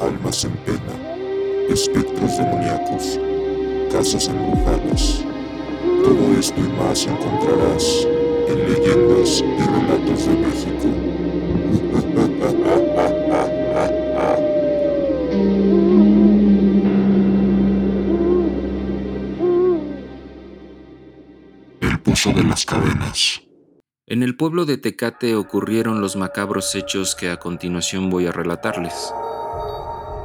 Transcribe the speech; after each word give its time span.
almas 0.00 0.44
en 0.44 0.52
pena, 0.64 0.94
espectros 1.68 2.38
demoníacos, 2.38 3.20
casas 3.92 4.28
embrujadas. 4.28 5.24
Todo 6.02 6.38
esto 6.38 6.60
y 6.60 6.68
más 6.80 7.06
encontrarás 7.06 8.06
en 8.48 8.58
Leyendas 8.70 9.40
y 9.40 9.60
Relatos 9.60 10.26
de 10.26 10.34
México. 10.34 11.10
De 22.20 22.44
las 22.44 22.66
Cadenas. 22.66 23.40
En 24.06 24.22
el 24.22 24.36
pueblo 24.36 24.66
de 24.66 24.76
Tecate 24.76 25.36
ocurrieron 25.36 26.02
los 26.02 26.16
macabros 26.16 26.74
hechos 26.74 27.14
que 27.14 27.30
a 27.30 27.38
continuación 27.38 28.10
voy 28.10 28.26
a 28.26 28.32
relatarles. 28.32 29.10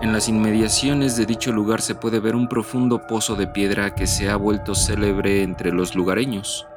En 0.02 0.12
las 0.12 0.28
inmediaciones 0.28 1.16
de 1.16 1.26
dicho 1.26 1.52
lugar 1.52 1.82
se 1.82 1.96
puede 1.96 2.20
ver 2.20 2.36
un 2.36 2.48
profundo 2.48 3.08
pozo 3.08 3.36
de 3.36 3.48
piedra 3.48 3.96
que 3.96 4.08
se 4.08 4.30
ha 4.30 4.36
vuelto 4.36 4.76
célebre 4.76 5.42
entre 5.42 5.72
los 5.72 5.96
lugareños. 5.96 6.68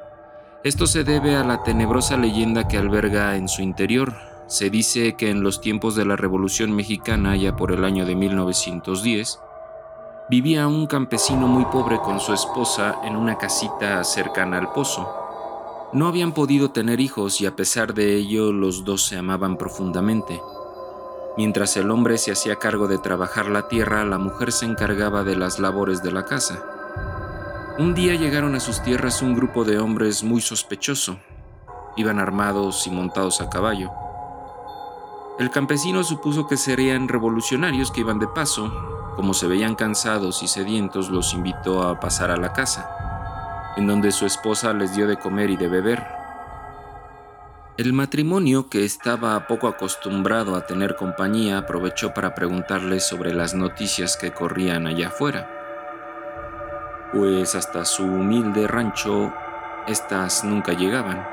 Esto 0.64 0.86
se 0.86 1.04
debe 1.04 1.36
a 1.36 1.44
la 1.44 1.62
tenebrosa 1.62 2.16
leyenda 2.16 2.68
que 2.68 2.78
alberga 2.78 3.36
en 3.36 3.48
su 3.48 3.62
interior. 3.62 4.14
Se 4.46 4.70
dice 4.70 5.14
que 5.14 5.30
en 5.30 5.42
los 5.42 5.60
tiempos 5.60 5.94
de 5.94 6.04
la 6.04 6.16
Revolución 6.16 6.74
Mexicana, 6.74 7.36
ya 7.36 7.54
por 7.54 7.72
el 7.72 7.84
año 7.84 8.06
de 8.06 8.14
1910, 8.14 9.40
vivía 10.30 10.66
un 10.66 10.86
campesino 10.86 11.46
muy 11.48 11.64
pobre 11.66 11.98
con 11.98 12.20
su 12.20 12.32
esposa 12.32 13.00
en 13.04 13.16
una 13.16 13.36
casita 13.36 14.02
cercana 14.04 14.58
al 14.58 14.72
pozo. 14.72 15.08
No 15.92 16.06
habían 16.06 16.32
podido 16.32 16.70
tener 16.70 17.00
hijos 17.00 17.40
y 17.40 17.46
a 17.46 17.56
pesar 17.56 17.94
de 17.94 18.14
ello 18.14 18.52
los 18.52 18.84
dos 18.84 19.06
se 19.06 19.16
amaban 19.16 19.56
profundamente. 19.56 20.40
Mientras 21.38 21.76
el 21.78 21.90
hombre 21.90 22.18
se 22.18 22.32
hacía 22.32 22.56
cargo 22.56 22.88
de 22.88 22.98
trabajar 22.98 23.46
la 23.46 23.68
tierra, 23.68 24.04
la 24.04 24.18
mujer 24.18 24.52
se 24.52 24.66
encargaba 24.66 25.24
de 25.24 25.36
las 25.36 25.58
labores 25.58 26.02
de 26.02 26.12
la 26.12 26.26
casa. 26.26 26.62
Un 27.78 27.94
día 27.94 28.16
llegaron 28.16 28.54
a 28.56 28.60
sus 28.60 28.82
tierras 28.82 29.22
un 29.22 29.34
grupo 29.34 29.64
de 29.64 29.78
hombres 29.78 30.22
muy 30.22 30.42
sospechoso. 30.42 31.20
Iban 31.96 32.18
armados 32.18 32.86
y 32.86 32.90
montados 32.90 33.40
a 33.40 33.48
caballo. 33.48 33.90
El 35.38 35.50
campesino 35.50 36.02
supuso 36.04 36.46
que 36.46 36.56
serían 36.58 37.06
revolucionarios 37.08 37.92
que 37.92 38.00
iban 38.00 38.18
de 38.18 38.26
paso. 38.26 38.70
Como 39.16 39.32
se 39.32 39.46
veían 39.46 39.76
cansados 39.76 40.42
y 40.42 40.48
sedientos, 40.48 41.08
los 41.08 41.32
invitó 41.32 41.84
a 41.84 42.00
pasar 42.00 42.32
a 42.32 42.36
la 42.36 42.52
casa 42.52 42.90
en 43.78 43.86
donde 43.86 44.10
su 44.10 44.26
esposa 44.26 44.72
les 44.72 44.96
dio 44.96 45.06
de 45.06 45.16
comer 45.16 45.50
y 45.50 45.56
de 45.56 45.68
beber. 45.68 46.17
El 47.78 47.92
matrimonio, 47.92 48.68
que 48.68 48.84
estaba 48.84 49.46
poco 49.46 49.68
acostumbrado 49.68 50.56
a 50.56 50.66
tener 50.66 50.96
compañía, 50.96 51.58
aprovechó 51.58 52.12
para 52.12 52.34
preguntarles 52.34 53.06
sobre 53.06 53.32
las 53.32 53.54
noticias 53.54 54.16
que 54.16 54.32
corrían 54.32 54.88
allá 54.88 55.06
afuera. 55.08 55.48
Pues 57.12 57.54
hasta 57.54 57.84
su 57.84 58.02
humilde 58.02 58.66
rancho, 58.66 59.32
estas 59.86 60.42
nunca 60.42 60.72
llegaban. 60.72 61.24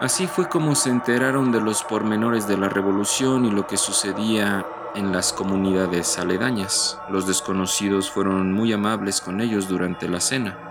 Así 0.00 0.26
fue 0.26 0.48
como 0.48 0.74
se 0.74 0.90
enteraron 0.90 1.52
de 1.52 1.60
los 1.60 1.84
pormenores 1.84 2.48
de 2.48 2.56
la 2.56 2.68
revolución 2.68 3.44
y 3.44 3.52
lo 3.52 3.68
que 3.68 3.76
sucedía 3.76 4.66
en 4.96 5.12
las 5.12 5.32
comunidades 5.32 6.18
aledañas. 6.18 6.98
Los 7.08 7.28
desconocidos 7.28 8.10
fueron 8.10 8.52
muy 8.52 8.72
amables 8.72 9.20
con 9.20 9.40
ellos 9.40 9.68
durante 9.68 10.08
la 10.08 10.18
cena. 10.18 10.69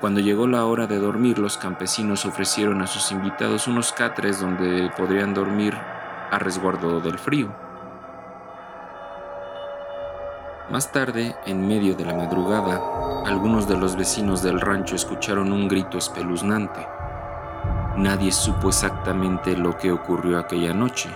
Cuando 0.00 0.20
llegó 0.20 0.46
la 0.46 0.64
hora 0.64 0.86
de 0.86 0.98
dormir, 0.98 1.40
los 1.40 1.58
campesinos 1.58 2.24
ofrecieron 2.24 2.82
a 2.82 2.86
sus 2.86 3.10
invitados 3.10 3.66
unos 3.66 3.92
catres 3.92 4.40
donde 4.40 4.90
podrían 4.96 5.34
dormir 5.34 5.74
a 5.74 6.38
resguardo 6.38 7.00
del 7.00 7.18
frío. 7.18 7.48
Más 10.70 10.92
tarde, 10.92 11.34
en 11.46 11.66
medio 11.66 11.96
de 11.96 12.04
la 12.04 12.14
madrugada, 12.14 12.80
algunos 13.26 13.66
de 13.66 13.76
los 13.76 13.96
vecinos 13.96 14.40
del 14.40 14.60
rancho 14.60 14.94
escucharon 14.94 15.52
un 15.52 15.66
grito 15.66 15.98
espeluznante. 15.98 16.86
Nadie 17.96 18.30
supo 18.30 18.68
exactamente 18.68 19.56
lo 19.56 19.76
que 19.76 19.90
ocurrió 19.90 20.38
aquella 20.38 20.72
noche, 20.72 21.10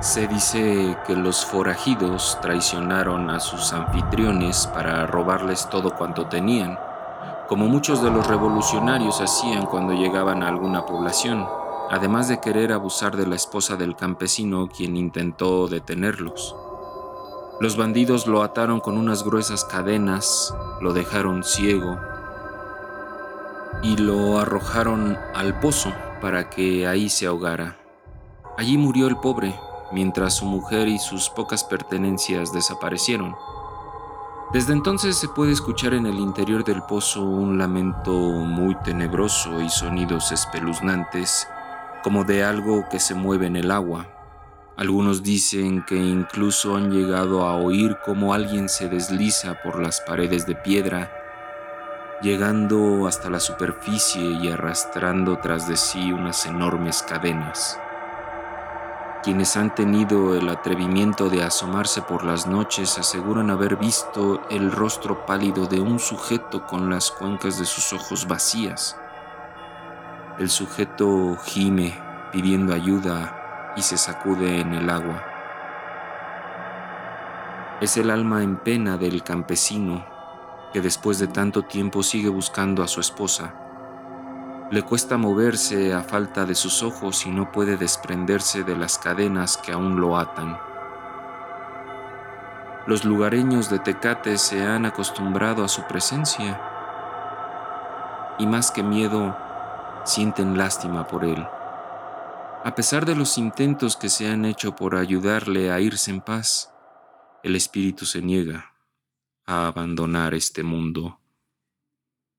se 0.00 0.26
dice 0.26 0.96
que 1.06 1.14
los 1.14 1.44
forajidos 1.44 2.38
traicionaron 2.40 3.28
a 3.28 3.38
sus 3.38 3.74
anfitriones 3.74 4.66
para 4.68 5.06
robarles 5.06 5.68
todo 5.68 5.94
cuanto 5.94 6.26
tenían, 6.26 6.78
como 7.48 7.66
muchos 7.66 8.02
de 8.02 8.10
los 8.10 8.26
revolucionarios 8.26 9.20
hacían 9.20 9.66
cuando 9.66 9.92
llegaban 9.92 10.42
a 10.42 10.48
alguna 10.48 10.86
población, 10.86 11.46
además 11.90 12.28
de 12.28 12.40
querer 12.40 12.72
abusar 12.72 13.14
de 13.14 13.26
la 13.26 13.36
esposa 13.36 13.76
del 13.76 13.94
campesino 13.94 14.68
quien 14.68 14.96
intentó 14.96 15.68
detenerlos. 15.68 16.56
Los 17.60 17.76
bandidos 17.76 18.26
lo 18.26 18.42
ataron 18.42 18.80
con 18.80 18.96
unas 18.96 19.22
gruesas 19.22 19.66
cadenas, 19.66 20.54
lo 20.80 20.94
dejaron 20.94 21.44
ciego 21.44 21.98
y 23.82 23.98
lo 23.98 24.38
arrojaron 24.38 25.18
al 25.34 25.60
pozo 25.60 25.92
para 26.22 26.48
que 26.48 26.86
ahí 26.86 27.10
se 27.10 27.26
ahogara. 27.26 27.76
Allí 28.56 28.78
murió 28.78 29.06
el 29.06 29.16
pobre, 29.18 29.54
mientras 29.92 30.34
su 30.34 30.44
mujer 30.44 30.88
y 30.88 30.98
sus 30.98 31.30
pocas 31.30 31.64
pertenencias 31.64 32.52
desaparecieron. 32.52 33.36
Desde 34.52 34.72
entonces 34.72 35.16
se 35.16 35.28
puede 35.28 35.52
escuchar 35.52 35.94
en 35.94 36.06
el 36.06 36.18
interior 36.18 36.64
del 36.64 36.82
pozo 36.82 37.22
un 37.22 37.56
lamento 37.56 38.10
muy 38.10 38.74
tenebroso 38.82 39.60
y 39.60 39.68
sonidos 39.68 40.32
espeluznantes, 40.32 41.46
como 42.02 42.24
de 42.24 42.42
algo 42.42 42.88
que 42.90 42.98
se 42.98 43.14
mueve 43.14 43.46
en 43.46 43.54
el 43.54 43.70
agua. 43.70 44.08
Algunos 44.76 45.22
dicen 45.22 45.84
que 45.86 45.94
incluso 45.94 46.74
han 46.74 46.90
llegado 46.90 47.44
a 47.46 47.54
oír 47.54 47.98
cómo 48.04 48.34
alguien 48.34 48.68
se 48.68 48.88
desliza 48.88 49.62
por 49.62 49.80
las 49.80 50.00
paredes 50.00 50.46
de 50.46 50.56
piedra, 50.56 51.12
llegando 52.20 53.06
hasta 53.06 53.30
la 53.30 53.40
superficie 53.40 54.22
y 54.22 54.48
arrastrando 54.50 55.38
tras 55.38 55.68
de 55.68 55.76
sí 55.76 56.12
unas 56.12 56.44
enormes 56.46 57.02
cadenas. 57.02 57.78
Quienes 59.22 59.54
han 59.58 59.74
tenido 59.74 60.34
el 60.34 60.48
atrevimiento 60.48 61.28
de 61.28 61.42
asomarse 61.42 62.00
por 62.00 62.24
las 62.24 62.46
noches 62.46 62.96
aseguran 62.96 63.50
haber 63.50 63.76
visto 63.76 64.40
el 64.48 64.72
rostro 64.72 65.26
pálido 65.26 65.66
de 65.66 65.78
un 65.78 65.98
sujeto 65.98 66.66
con 66.66 66.88
las 66.88 67.10
cuencas 67.10 67.58
de 67.58 67.66
sus 67.66 67.92
ojos 67.92 68.26
vacías. 68.26 68.96
El 70.38 70.48
sujeto 70.48 71.36
gime 71.44 71.98
pidiendo 72.32 72.72
ayuda 72.72 73.74
y 73.76 73.82
se 73.82 73.98
sacude 73.98 74.60
en 74.60 74.72
el 74.72 74.88
agua. 74.88 75.22
Es 77.82 77.98
el 77.98 78.08
alma 78.08 78.42
en 78.42 78.56
pena 78.56 78.96
del 78.96 79.22
campesino 79.22 80.02
que 80.72 80.80
después 80.80 81.18
de 81.18 81.26
tanto 81.26 81.62
tiempo 81.62 82.02
sigue 82.02 82.30
buscando 82.30 82.82
a 82.82 82.88
su 82.88 83.00
esposa 83.00 83.69
le 84.70 84.82
cuesta 84.82 85.16
moverse 85.16 85.92
a 85.92 86.02
falta 86.02 86.44
de 86.44 86.54
sus 86.54 86.84
ojos 86.84 87.26
y 87.26 87.30
no 87.30 87.50
puede 87.50 87.76
desprenderse 87.76 88.62
de 88.62 88.76
las 88.76 88.98
cadenas 88.98 89.56
que 89.56 89.72
aún 89.72 90.00
lo 90.00 90.16
atan. 90.16 90.58
Los 92.86 93.04
lugareños 93.04 93.68
de 93.68 93.80
Tecate 93.80 94.38
se 94.38 94.62
han 94.62 94.86
acostumbrado 94.86 95.64
a 95.64 95.68
su 95.68 95.82
presencia 95.88 96.60
y 98.38 98.46
más 98.46 98.70
que 98.70 98.82
miedo, 98.84 99.36
sienten 100.04 100.56
lástima 100.56 101.06
por 101.06 101.24
él. 101.24 101.46
A 102.64 102.74
pesar 102.76 103.04
de 103.06 103.16
los 103.16 103.38
intentos 103.38 103.96
que 103.96 104.08
se 104.08 104.30
han 104.30 104.44
hecho 104.44 104.76
por 104.76 104.94
ayudarle 104.94 105.72
a 105.72 105.80
irse 105.80 106.10
en 106.10 106.20
paz, 106.20 106.72
el 107.42 107.56
espíritu 107.56 108.06
se 108.06 108.22
niega 108.22 108.74
a 109.46 109.66
abandonar 109.66 110.32
este 110.34 110.62
mundo 110.62 111.19